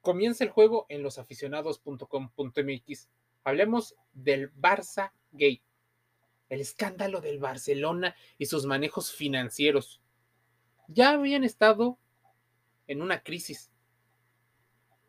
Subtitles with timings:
[0.00, 3.08] Comienza el juego en losaficionados.com.mx.
[3.44, 5.62] Hablemos del Barça Gate,
[6.48, 10.00] el escándalo del Barcelona y sus manejos financieros.
[10.88, 11.98] Ya habían estado
[12.86, 13.70] en una crisis.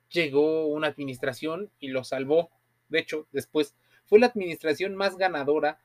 [0.09, 2.51] Llegó una administración y lo salvó.
[2.89, 5.79] De hecho, después fue la administración más ganadora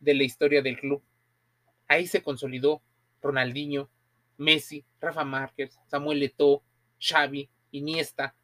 [0.00, 1.02] de la historia del club.
[1.88, 2.82] Ahí se consolidó
[3.22, 3.90] Ronaldinho,
[4.36, 6.62] Messi, Rafa Márquez, Samuel Eto'o,
[7.00, 8.34] Xavi, Iniesta,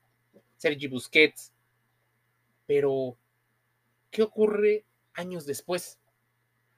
[0.57, 1.53] Sergi Busquets.
[2.67, 3.17] Pero,
[4.11, 6.01] ¿qué ocurre años después?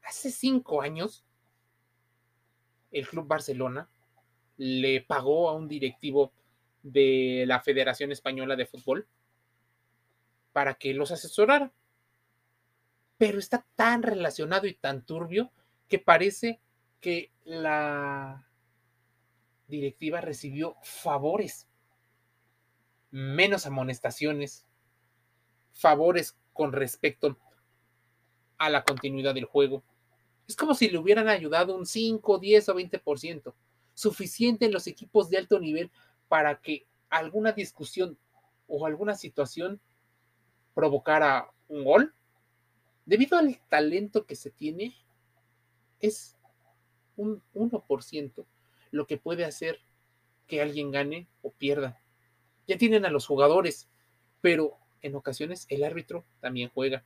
[0.02, 1.24] Hace cinco años,
[2.90, 3.88] el Club Barcelona
[4.56, 6.32] le pagó a un directivo
[6.82, 9.06] de la Federación Española de Fútbol
[10.52, 11.72] para que los asesorara.
[13.16, 15.52] Pero está tan relacionado y tan turbio
[15.88, 16.60] que parece
[17.00, 18.48] que la
[19.66, 21.67] directiva recibió favores
[23.10, 24.66] menos amonestaciones,
[25.72, 27.38] favores con respecto
[28.58, 29.84] a la continuidad del juego.
[30.46, 33.54] Es como si le hubieran ayudado un 5, 10 o 20%,
[33.94, 35.90] suficiente en los equipos de alto nivel
[36.28, 38.18] para que alguna discusión
[38.66, 39.80] o alguna situación
[40.74, 42.14] provocara un gol.
[43.06, 44.94] Debido al talento que se tiene,
[46.00, 46.36] es
[47.16, 48.46] un 1%
[48.90, 49.80] lo que puede hacer
[50.46, 52.00] que alguien gane o pierda
[52.68, 53.88] ya tienen a los jugadores,
[54.40, 57.04] pero en ocasiones el árbitro también juega.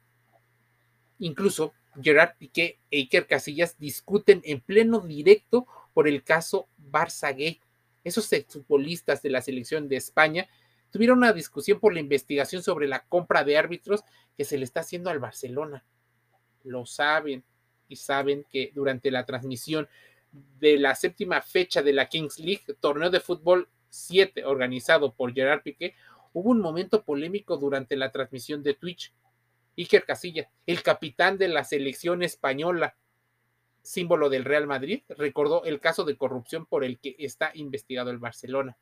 [1.19, 7.61] Incluso Gerard Piqué e Iker Casillas discuten en pleno directo por el caso Barça.
[8.05, 10.49] Esos exfutbolistas de la selección de España
[10.91, 14.03] tuvieron una discusión por la investigación sobre la compra de árbitros
[14.37, 15.85] que se le está haciendo al Barcelona.
[16.65, 17.45] Lo saben
[17.89, 19.89] y saben que durante la transmisión
[20.33, 25.63] de la séptima fecha de la Kings League, torneo de fútbol 7 organizado por Gerard
[25.63, 25.95] Piqué,
[26.33, 29.13] hubo un momento polémico durante la transmisión de Twitch.
[29.77, 32.97] Iker Casilla, el capitán de la selección española,
[33.83, 38.19] símbolo del Real Madrid, recordó el caso de corrupción por el que está investigado el
[38.19, 38.77] Barcelona.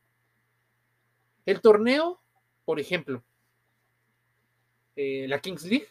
[1.45, 2.21] El torneo,
[2.65, 3.25] por ejemplo,
[4.95, 5.89] eh, la Kings League,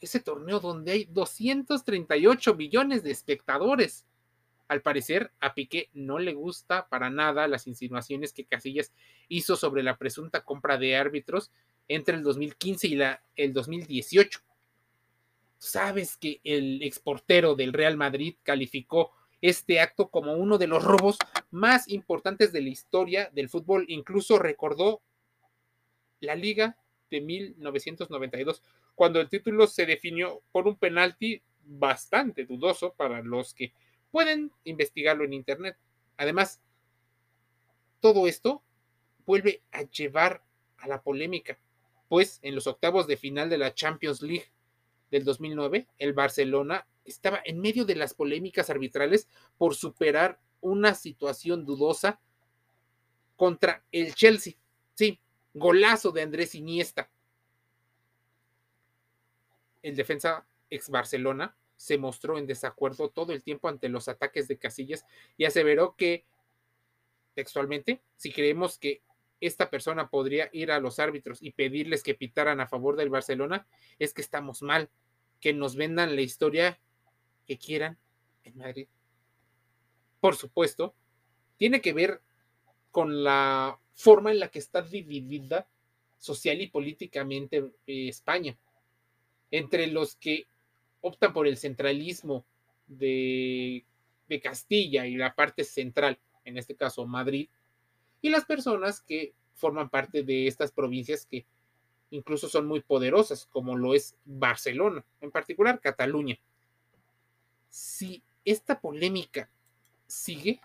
[0.00, 4.06] ese torneo donde hay 238 millones de espectadores,
[4.68, 8.92] al parecer, a Piqué no le gusta para nada las insinuaciones que Casillas
[9.28, 11.52] hizo sobre la presunta compra de árbitros
[11.88, 12.98] entre el 2015 y
[13.36, 14.40] el 2018.
[15.58, 21.18] Sabes que el exportero del Real Madrid calificó este acto como uno de los robos
[21.50, 23.84] más importantes de la historia del fútbol.
[23.88, 25.00] Incluso recordó
[26.20, 26.76] la liga
[27.10, 28.62] de 1992,
[28.94, 33.72] cuando el título se definió por un penalti bastante dudoso para los que
[34.10, 35.76] Pueden investigarlo en Internet.
[36.16, 36.60] Además,
[38.00, 38.62] todo esto
[39.26, 40.44] vuelve a llevar
[40.78, 41.58] a la polémica,
[42.08, 44.50] pues en los octavos de final de la Champions League
[45.10, 51.64] del 2009, el Barcelona estaba en medio de las polémicas arbitrales por superar una situación
[51.64, 52.20] dudosa
[53.36, 54.54] contra el Chelsea.
[54.94, 55.20] Sí,
[55.54, 57.10] golazo de Andrés Iniesta.
[59.82, 64.58] El defensa ex Barcelona se mostró en desacuerdo todo el tiempo ante los ataques de
[64.58, 65.04] Casillas
[65.36, 66.24] y aseveró que,
[67.34, 69.02] textualmente, si creemos que
[69.40, 73.66] esta persona podría ir a los árbitros y pedirles que pitaran a favor del Barcelona,
[73.98, 74.88] es que estamos mal,
[75.40, 76.80] que nos vendan la historia
[77.46, 77.98] que quieran
[78.44, 78.88] en Madrid.
[80.20, 80.94] Por supuesto,
[81.58, 82.22] tiene que ver
[82.90, 85.68] con la forma en la que está dividida
[86.18, 88.56] social y políticamente eh, España,
[89.50, 90.46] entre los que
[91.06, 92.44] optan por el centralismo
[92.88, 93.84] de,
[94.42, 97.48] Castilla y la parte central, en este caso Madrid,
[98.20, 101.46] y las personas que forman parte de estas provincias que
[102.10, 106.38] incluso son muy poderosas, como lo es Barcelona, en particular Cataluña.
[107.70, 109.48] Si esta polémica
[110.08, 110.60] sigue,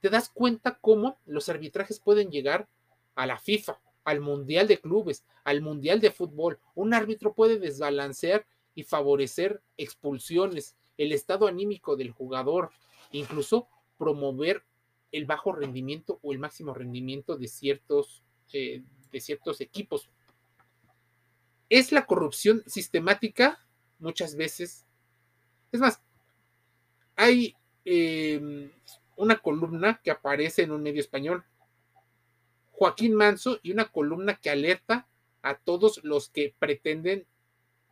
[0.00, 2.66] te das cuenta cómo los arbitrajes pueden llegar
[3.14, 6.58] a la FIFA, al Mundial de Clubes, al Mundial de Fútbol.
[6.74, 12.70] Un árbitro puede desbalancear y favorecer expulsiones, el estado anímico del jugador,
[13.10, 14.64] incluso promover
[15.10, 18.22] el bajo rendimiento o el máximo rendimiento de ciertos,
[18.52, 20.08] eh, de ciertos equipos.
[21.68, 23.58] Es la corrupción sistemática
[23.98, 24.84] muchas veces.
[25.70, 26.02] Es más,
[27.16, 27.54] hay
[27.84, 28.70] em,
[29.16, 31.44] una columna que aparece en un medio español,
[32.72, 35.06] Joaquín Manso, y una columna que alerta
[35.42, 37.26] a todos los que pretenden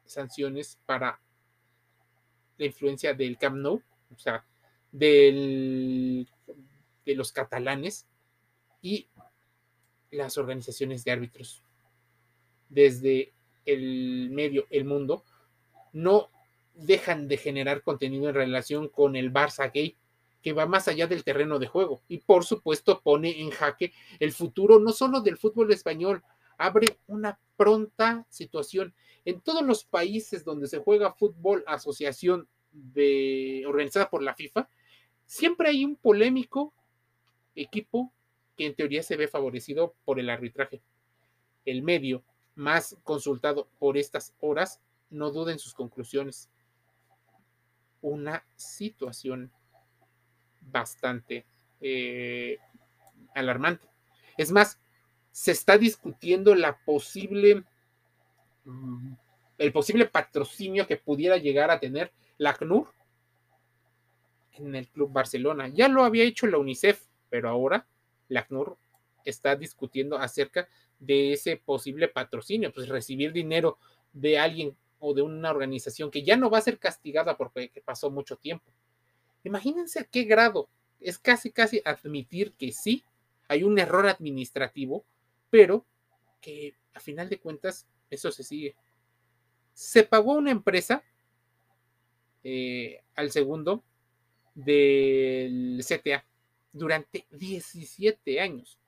[0.05, 1.21] sanciones para
[2.59, 3.83] la influencia del Camp Nou,
[4.15, 4.45] o sea,
[4.93, 6.29] del,
[7.05, 8.07] de los catalanes,
[8.83, 9.09] y
[10.11, 11.63] las organizaciones de árbitros.
[12.69, 13.33] Desde
[13.65, 15.25] el medio, el mundo,
[15.93, 16.31] no
[16.75, 19.97] dejan de generar contenido en relación con el Barça Gay,
[20.43, 24.33] que va más allá del terreno de juego y por supuesto pone en jaque el
[24.33, 26.23] futuro no solo del fútbol español,
[26.61, 32.49] abre una pronta situación en todos los países donde se juega fútbol asociación
[33.67, 34.69] organizada por la FIFA,
[35.25, 36.75] siempre hay un polémico
[37.55, 38.13] equipo
[38.57, 40.83] que en teoría se ve favorecido por el arbitraje.
[41.65, 42.23] El medio
[42.55, 46.51] más consultado por estas horas no duda en sus conclusiones.
[48.03, 49.51] Una situación
[50.61, 51.47] bastante
[51.81, 52.59] eh,
[53.35, 53.89] alarmante.
[54.37, 54.79] Es más,
[55.33, 57.65] se está discutiendo la posible,
[58.65, 59.13] mm,
[59.59, 62.89] el posible patrocinio que pudiera llegar a tener la CNUR
[64.55, 65.69] en el Club Barcelona.
[65.69, 67.87] Ya lo había hecho la UNICEF, pero ahora
[68.29, 68.77] la CNUR
[69.25, 70.69] está discutiendo acerca
[70.99, 73.79] de ese posible patrocinio, pues recibir dinero
[74.13, 78.11] de alguien o de una organización que ya no va a ser castigada porque pasó
[78.11, 78.71] mucho tiempo.
[79.45, 80.69] Imagínense a qué grado
[81.01, 83.05] es casi, casi admitir que sí,
[83.49, 85.05] hay un error administrativo,
[85.51, 85.85] pero
[86.41, 88.75] que a final de cuentas eso se sigue.
[89.73, 91.03] Se pagó una empresa
[92.43, 93.85] eh, al segundo
[94.55, 96.25] del CTA
[96.73, 98.79] durante 17 años.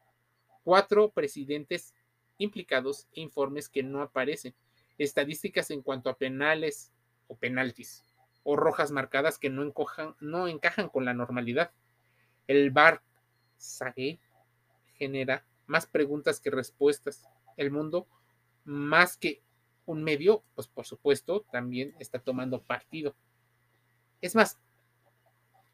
[0.65, 1.95] Cuatro presidentes
[2.39, 4.55] implicados e informes que no aparecen.
[4.99, 6.93] Estadísticas en cuanto a penales
[7.27, 8.05] o penaltis
[8.45, 9.73] o rojas marcadas que no,
[10.21, 11.71] no encajan con la normalidad.
[12.47, 13.03] El bar
[13.57, 14.19] Sage
[14.95, 17.25] genera más preguntas que respuestas.
[17.57, 18.07] El mundo,
[18.65, 19.43] más que
[19.87, 23.15] un medio, pues por supuesto, también está tomando partido.
[24.21, 24.59] Es más,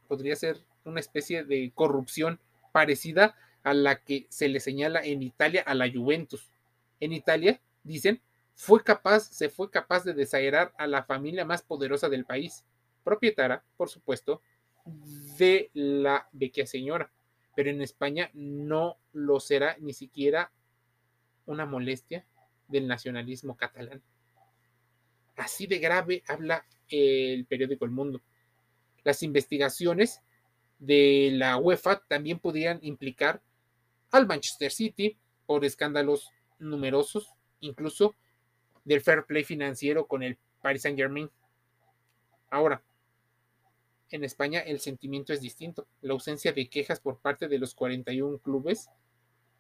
[0.09, 2.41] podría ser una especie de corrupción
[2.73, 6.51] parecida a la que se le señala en Italia a la Juventus.
[7.01, 8.21] En Italia, dicen,
[8.55, 12.65] fue capaz, se fue capaz de desaerar a la familia más poderosa del país,
[13.05, 14.43] propietaria, por supuesto,
[15.39, 17.11] de la vecchia señora.
[17.59, 20.53] Pero en España no lo será ni siquiera
[21.45, 22.25] una molestia
[22.69, 24.01] del nacionalismo catalán.
[25.37, 28.23] Así de grave habla el periódico El Mundo.
[29.03, 30.23] Las investigaciones
[30.79, 33.43] de la UEFA también podrían implicar
[34.13, 38.15] al Manchester City por escándalos numerosos, incluso
[38.85, 41.29] del fair play financiero con el Paris Saint Germain.
[42.51, 42.85] Ahora,
[44.11, 45.87] en España el sentimiento es distinto.
[46.01, 48.89] La ausencia de quejas por parte de los 41 clubes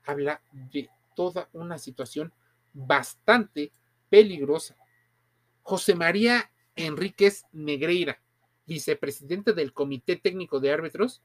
[0.04, 2.32] habla de toda una situación
[2.72, 3.72] bastante
[4.08, 4.76] peligrosa.
[5.62, 8.20] José María Enríquez Negreira,
[8.66, 11.22] vicepresidente del Comité Técnico de Árbitros,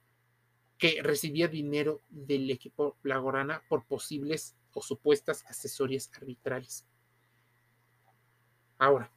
[0.77, 6.85] que recibía dinero del equipo Lagorana por posibles o supuestas asesorías arbitrales.
[8.77, 9.11] Ahora,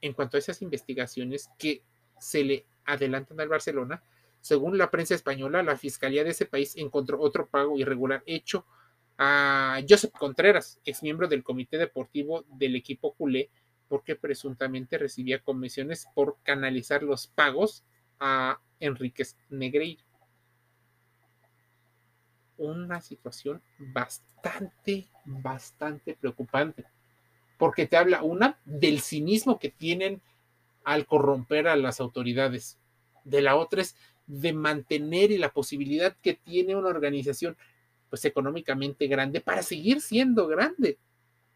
[0.00, 1.82] en cuanto a esas investigaciones que
[2.18, 4.02] se le adelantan al Barcelona,
[4.44, 8.66] según la prensa española, la fiscalía de ese país encontró otro pago irregular hecho
[9.16, 13.48] a Josep Contreras, ex miembro del comité deportivo del equipo culé,
[13.88, 17.84] porque presuntamente recibía comisiones por canalizar los pagos
[18.20, 20.04] a Enríquez Negreira.
[22.58, 26.84] Una situación bastante, bastante preocupante,
[27.56, 30.20] porque te habla una del cinismo que tienen
[30.84, 32.78] al corromper a las autoridades.
[33.24, 37.56] De la otra es de mantener y la posibilidad que tiene una organización
[38.08, 40.98] pues económicamente grande para seguir siendo grande,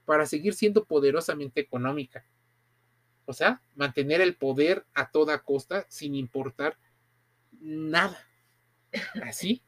[0.05, 2.25] para seguir siendo poderosamente económica.
[3.27, 6.77] O sea, mantener el poder a toda costa sin importar
[7.61, 8.19] nada.
[9.23, 9.63] Así,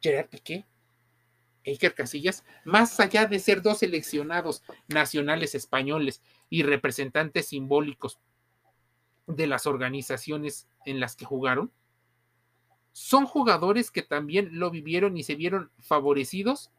[0.00, 0.66] Gerard Piqué,
[1.64, 8.18] Iker Casillas, más allá de ser dos seleccionados nacionales españoles y representantes simbólicos
[9.28, 11.70] de las organizaciones en las que jugaron,
[12.92, 16.72] son jugadores que también lo vivieron y se vieron favorecidos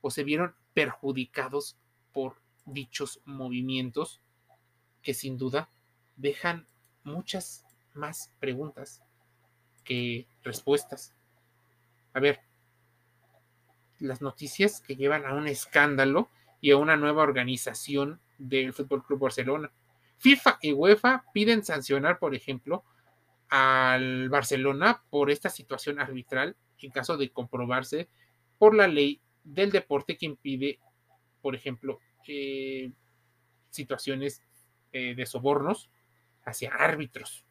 [0.00, 1.76] o se vieron perjudicados
[2.12, 4.20] por dichos movimientos
[5.02, 5.68] que sin duda
[6.16, 6.66] dejan
[7.02, 7.64] muchas
[7.94, 9.02] más preguntas
[9.82, 11.14] que respuestas.
[12.12, 12.40] A ver,
[13.98, 16.28] las noticias que llevan a un escándalo
[16.60, 19.72] y a una nueva organización del Fútbol Club Barcelona.
[20.18, 22.84] FIFA y UEFA piden sancionar, por ejemplo,
[23.48, 28.08] al Barcelona por esta situación arbitral en caso de comprobarse
[28.58, 30.78] por la ley del deporte que impide,
[31.40, 32.90] por ejemplo, eh,
[33.70, 34.42] situaciones
[34.92, 35.90] eh, de sobornos
[36.44, 37.44] hacia árbitros.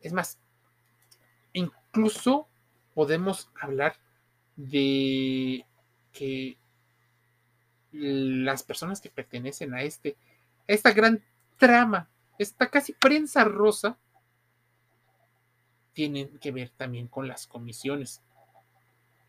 [0.00, 0.38] Es más,
[1.52, 2.48] incluso
[2.94, 3.96] podemos hablar
[4.56, 5.64] de
[6.12, 6.58] que
[7.92, 10.16] las personas que pertenecen a este,
[10.66, 11.22] esta gran
[11.58, 13.98] trama, esta casi prensa rosa,
[15.92, 18.22] tienen que ver también con las comisiones.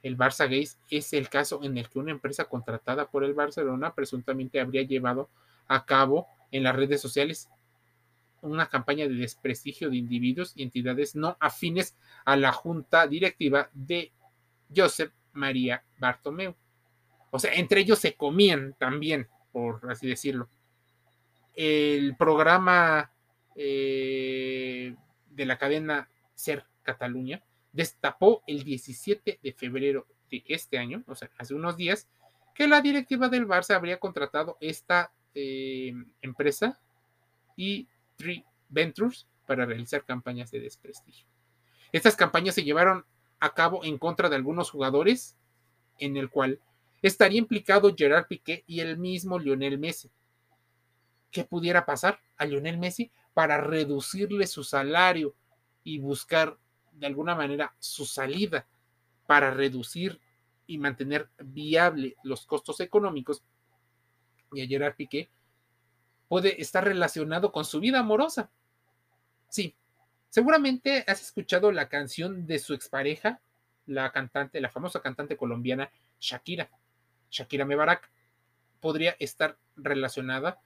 [0.01, 3.93] El Barça Gays es el caso en el que una empresa contratada por el Barcelona
[3.93, 5.29] presuntamente habría llevado
[5.67, 7.49] a cabo en las redes sociales
[8.41, 14.11] una campaña de desprestigio de individuos y entidades no afines a la junta directiva de
[14.75, 16.55] Josep María Bartomeu.
[17.31, 20.49] O sea, entre ellos se comían también, por así decirlo.
[21.55, 23.11] El programa
[23.55, 24.95] eh,
[25.29, 31.29] de la cadena Ser Cataluña destapó el 17 de febrero de este año, o sea,
[31.37, 32.07] hace unos días,
[32.55, 36.79] que la directiva del Barça habría contratado esta eh, empresa
[37.55, 41.25] y Three Ventures para realizar campañas de desprestigio.
[41.91, 43.05] Estas campañas se llevaron
[43.39, 45.35] a cabo en contra de algunos jugadores,
[45.99, 46.59] en el cual
[47.01, 50.09] estaría implicado Gerard Piqué y el mismo Lionel Messi.
[51.33, 55.35] ¿Qué pudiera pasar a Lionel Messi para reducirle su salario
[55.83, 56.59] y buscar
[56.91, 58.67] de alguna manera su salida
[59.25, 60.21] para reducir
[60.67, 63.43] y mantener viable los costos económicos?
[64.51, 65.31] Y a Gerard Piqué
[66.27, 68.51] puede estar relacionado con su vida amorosa.
[69.49, 69.75] Sí,
[70.29, 73.41] seguramente has escuchado la canción de su expareja,
[73.87, 76.69] la cantante, la famosa cantante colombiana Shakira.
[77.31, 78.11] Shakira Mebarak
[78.79, 80.59] podría estar relacionada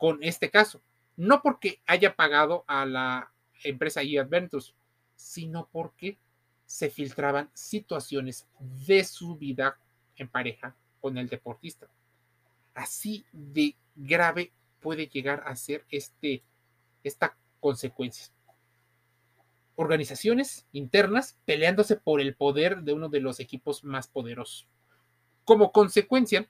[0.00, 0.80] con este caso.
[1.18, 3.30] No porque haya pagado a la
[3.62, 4.74] empresa eAdventures,
[5.14, 6.16] sino porque
[6.64, 8.48] se filtraban situaciones
[8.86, 9.78] de su vida
[10.16, 11.86] en pareja con el deportista.
[12.72, 16.42] Así de grave puede llegar a ser este,
[17.04, 18.32] esta consecuencia.
[19.74, 24.66] Organizaciones internas peleándose por el poder de uno de los equipos más poderosos.
[25.44, 26.48] Como consecuencia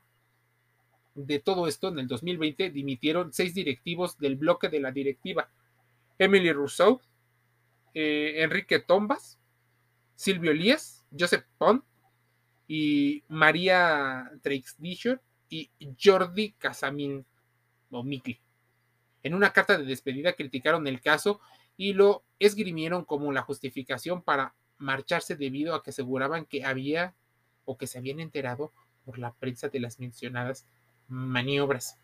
[1.15, 5.51] de todo esto, en el 2020 dimitieron seis directivos del bloque de la directiva.
[6.19, 7.01] Emily Rousseau,
[7.95, 9.39] eh, Enrique Tombas,
[10.15, 11.85] Silvio Elías, Joseph Pont
[12.69, 17.25] y María Treixdischer y Jordi Casamin
[17.91, 18.41] o.
[19.23, 21.41] En una carta de despedida criticaron el caso
[21.77, 27.15] y lo esgrimieron como la justificación para marcharse debido a que aseguraban que había
[27.65, 28.73] o que se habían enterado
[29.05, 30.67] por la prensa de las mencionadas
[31.11, 31.99] maniobras.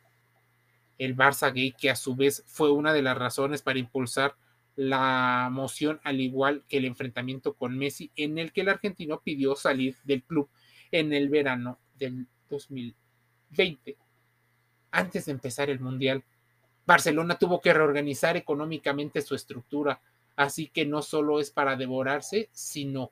[0.98, 4.36] El Barça Gay, que a su vez fue una de las razones para impulsar
[4.76, 9.56] la moción, al igual que el enfrentamiento con Messi, en el que el argentino pidió
[9.56, 10.48] salir del club
[10.90, 13.96] en el verano del 2020
[14.90, 16.24] antes de empezar el Mundial.
[16.86, 20.00] Barcelona tuvo que reorganizar económicamente su estructura,
[20.36, 23.10] así que no solo es para devorarse, sino,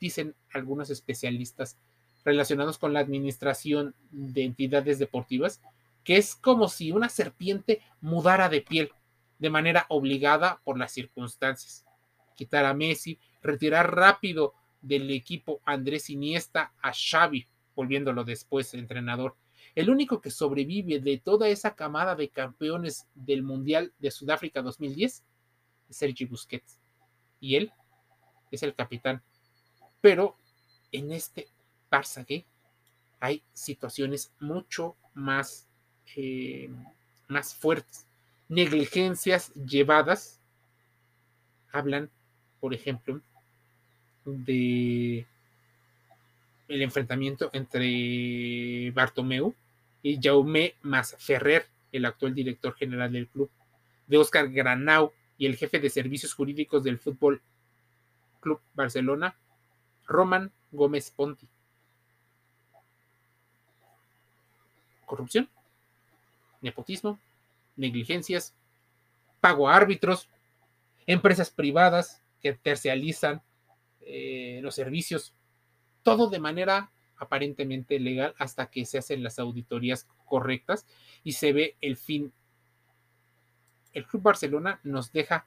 [0.00, 1.78] dicen algunos especialistas
[2.26, 5.62] relacionados con la administración de entidades deportivas,
[6.02, 8.90] que es como si una serpiente mudara de piel
[9.38, 11.86] de manera obligada por las circunstancias.
[12.34, 19.36] Quitar a Messi, retirar rápido del equipo Andrés Iniesta a Xavi, volviéndolo después entrenador,
[19.76, 25.22] el único que sobrevive de toda esa camada de campeones del Mundial de Sudáfrica 2010
[25.88, 26.80] es Sergi Busquets.
[27.38, 27.72] Y él
[28.50, 29.22] es el capitán.
[30.00, 30.36] Pero
[30.90, 31.48] en este
[31.90, 32.24] Barça
[33.20, 35.66] hay situaciones mucho más,
[36.16, 36.70] eh,
[37.28, 38.06] más fuertes.
[38.48, 40.40] Negligencias llevadas.
[41.72, 42.10] Hablan,
[42.60, 43.20] por ejemplo,
[44.24, 45.26] de
[46.68, 49.54] el enfrentamiento entre Bartomeu
[50.02, 53.50] y Jaume Masferrer, el actual director general del club,
[54.06, 57.42] de Oscar Granau y el jefe de servicios jurídicos del Fútbol
[58.40, 59.36] Club Barcelona,
[60.06, 61.46] Roman Gómez Ponti.
[65.06, 65.48] Corrupción,
[66.60, 67.18] nepotismo,
[67.76, 68.54] negligencias,
[69.40, 70.28] pago a árbitros,
[71.06, 73.42] empresas privadas que tercializan
[74.00, 75.34] eh, los servicios,
[76.02, 80.86] todo de manera aparentemente legal hasta que se hacen las auditorías correctas
[81.24, 82.32] y se ve el fin.
[83.92, 85.46] El Club Barcelona nos deja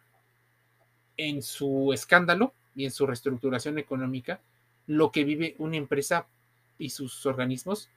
[1.17, 4.41] en su escándalo y en su reestructuración económica
[4.87, 6.27] lo que vive una empresa
[6.77, 7.89] y sus organismos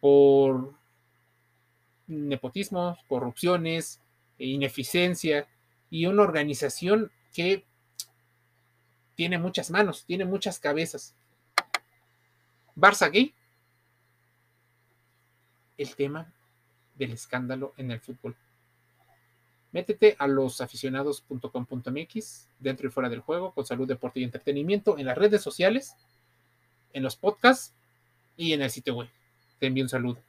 [0.00, 0.74] por
[2.08, 4.00] nepotismo, corrupciones,
[4.38, 5.46] ineficiencia
[5.90, 7.64] y una organización que
[9.14, 11.14] tiene muchas manos, tiene muchas cabezas.
[12.74, 13.34] Barça Gay,
[15.76, 16.32] el tema
[16.94, 18.36] del escándalo en el fútbol.
[19.70, 25.16] Métete a losaficionados.com.mx, dentro y fuera del juego, con salud, deporte y entretenimiento, en las
[25.18, 25.94] redes sociales,
[26.92, 27.74] en los podcasts
[28.36, 29.10] y en el sitio web.
[29.58, 30.22] te envío un saludo.